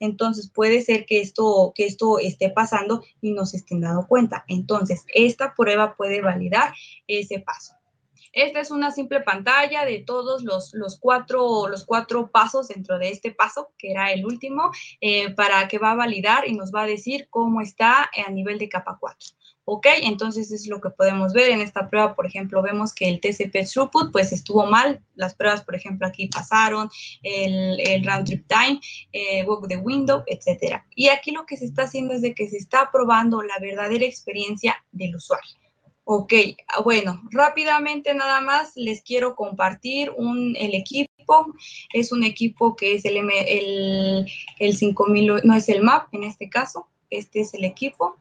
[0.00, 4.44] Entonces puede ser que esto, que esto esté pasando y no se estén dando cuenta.
[4.48, 6.74] Entonces, esta prueba puede validar
[7.06, 7.74] ese paso.
[8.36, 13.08] Esta es una simple pantalla de todos los, los, cuatro, los cuatro pasos dentro de
[13.08, 14.70] este paso, que era el último,
[15.00, 18.58] eh, para que va a validar y nos va a decir cómo está a nivel
[18.58, 19.28] de capa 4.
[19.66, 19.86] ¿Ok?
[20.02, 23.68] Entonces es lo que podemos ver en esta prueba, por ejemplo, vemos que el TCP
[23.70, 26.88] throughput pues estuvo mal, las pruebas, por ejemplo, aquí pasaron,
[27.22, 28.80] el, el round trip time,
[29.12, 30.86] eh, work the window, etcétera.
[30.94, 34.04] Y aquí lo que se está haciendo es de que se está probando la verdadera
[34.04, 35.56] experiencia del usuario.
[36.04, 36.32] Ok,
[36.68, 41.52] ah, bueno, rápidamente nada más les quiero compartir el equipo.
[41.92, 44.26] Es un equipo que es el, el,
[44.60, 48.16] el 5000, no es el MAP en este caso, este es el equipo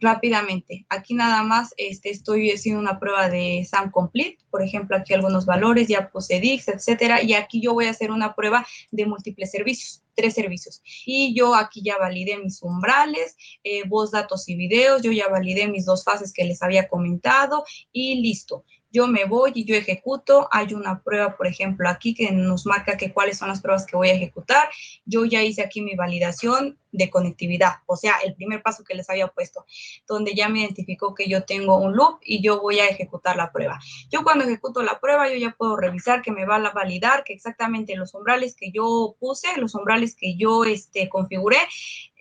[0.00, 0.86] rápidamente.
[0.88, 5.46] Aquí nada más este, estoy haciendo una prueba de SAM Complete, por ejemplo, aquí algunos
[5.46, 10.02] valores, ya POSEDIX, etcétera, y aquí yo voy a hacer una prueba de múltiples servicios,
[10.14, 10.82] tres servicios.
[11.04, 15.68] Y yo aquí ya validé mis umbrales, eh, voz, datos y videos, yo ya validé
[15.68, 20.48] mis dos fases que les había comentado y listo yo me voy y yo ejecuto,
[20.50, 23.96] hay una prueba, por ejemplo, aquí que nos marca que cuáles son las pruebas que
[23.96, 24.68] voy a ejecutar,
[25.04, 29.10] yo ya hice aquí mi validación de conectividad, o sea, el primer paso que les
[29.10, 29.66] había puesto,
[30.06, 33.52] donde ya me identificó que yo tengo un loop y yo voy a ejecutar la
[33.52, 33.78] prueba.
[34.10, 37.34] Yo cuando ejecuto la prueba, yo ya puedo revisar que me va a validar que
[37.34, 41.58] exactamente los umbrales que yo puse, los umbrales que yo este, configuré,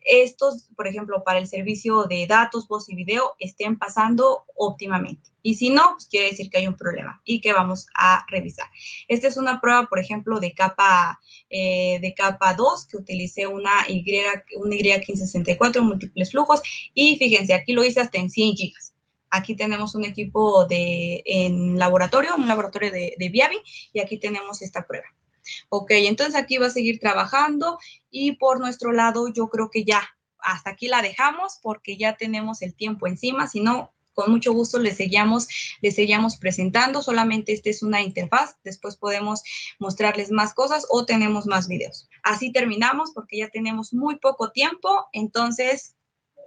[0.06, 5.32] estos, por ejemplo, para el servicio de datos, voz y video, estén pasando óptimamente.
[5.42, 8.68] Y si no, pues quiere decir que hay un problema y que vamos a revisar.
[9.08, 13.72] Esta es una prueba, por ejemplo, de capa, eh, de capa 2, que utilicé una
[13.88, 14.04] Y,
[14.58, 16.62] una Y1564, múltiples flujos.
[16.94, 18.94] Y fíjense, aquí lo hice hasta en 100 gigas.
[19.30, 23.58] Aquí tenemos un equipo de, en laboratorio, un laboratorio de, de Viavi,
[23.92, 25.08] y aquí tenemos esta prueba.
[25.70, 27.80] Ok, entonces aquí va a seguir trabajando
[28.10, 30.08] y por nuestro lado yo creo que ya
[30.40, 34.80] hasta aquí la dejamos porque ya tenemos el tiempo encima, si no, con mucho gusto
[34.80, 35.48] les seguíamos,
[35.82, 39.44] les seguíamos presentando, solamente esta es una interfaz, después podemos
[39.78, 42.10] mostrarles más cosas o tenemos más videos.
[42.24, 45.95] Así terminamos porque ya tenemos muy poco tiempo, entonces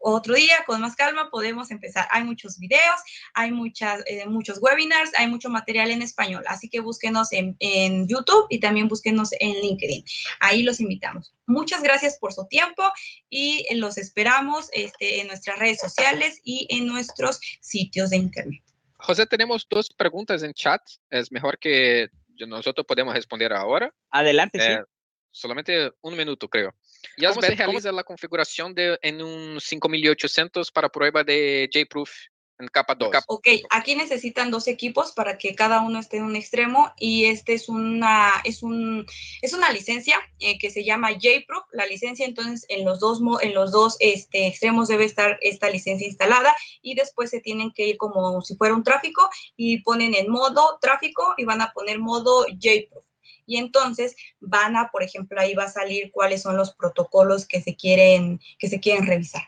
[0.03, 2.07] otro día con más calma podemos empezar.
[2.11, 3.01] Hay muchos videos,
[3.35, 8.07] hay muchas, eh, muchos webinars, hay mucho material en español, así que búsquenos en, en,
[8.09, 10.05] YouTube y también búsquenos en LinkedIn.
[10.41, 11.35] Ahí los invitamos.
[11.47, 12.83] Muchas gracias por su tiempo
[13.29, 18.63] y los esperamos este, en nuestras redes sociales y en nuestros sitios de internet.
[18.99, 20.83] José, tenemos dos preguntas en chat.
[21.11, 22.09] Es mejor que
[22.47, 23.93] nosotros podemos responder ahora.
[24.11, 24.73] Adelante, sí.
[24.73, 24.83] Eh,
[25.31, 26.75] solamente un minuto, creo.
[27.19, 32.11] ¿Cómo se realiza la configuración de, en un 5800 para prueba de JProof
[32.59, 33.11] en capa 2?
[33.29, 37.55] Ok, aquí necesitan dos equipos para que cada uno esté en un extremo y este
[37.55, 39.07] es una, es un,
[39.43, 41.65] es una licencia eh, que se llama JProof.
[41.73, 46.07] La licencia entonces en los dos, en los dos este, extremos debe estar esta licencia
[46.07, 50.31] instalada y después se tienen que ir como si fuera un tráfico y ponen en
[50.31, 53.08] modo tráfico y van a poner modo JProof
[53.49, 57.63] y entonces van a, por ejemplo, ahí va a salir cuáles son los protocolos que
[57.63, 59.43] se quieren, que se quieren revisar.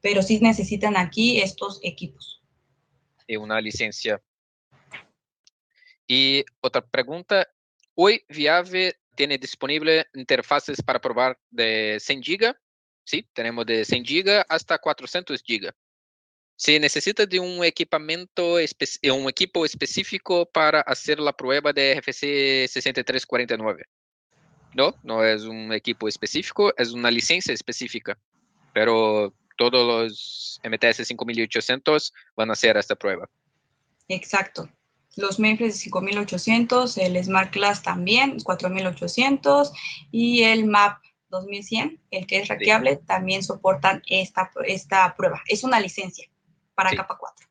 [0.00, 2.42] Pero sí necesitan aquí estos equipos.
[3.26, 4.20] Y una licencia.
[6.06, 7.46] Y otra pregunta,
[7.94, 12.54] hoy Viave tiene disponible interfaces para probar de 100 GB.
[13.04, 15.70] Sí, tenemos de 100 GB hasta 400 GB.
[16.56, 18.68] Se necesita de un equipamiento, eh,
[19.10, 23.84] un equipo específico para hacer la prueba de RFC 6349.
[24.74, 28.18] No, no es un equipo específico, es una licencia específica,
[28.72, 33.28] pero todos los MTS 5800 van a hacer esta prueba.
[34.08, 34.68] Exacto.
[35.16, 39.72] Los Memphis 5800, el Smart Class también, 4800
[40.10, 40.98] y el MAP
[41.30, 45.40] 2100, el que es raqueable, también soportan esta, esta prueba.
[45.46, 46.28] Es una licencia
[46.74, 47.46] para capa 4.